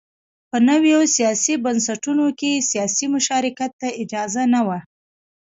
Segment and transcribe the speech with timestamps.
[0.49, 4.79] په نویو سیاسي بنسټونو کې سیاسي مشارکت ته اجازه نه وه.